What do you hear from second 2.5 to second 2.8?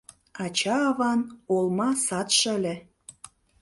ыле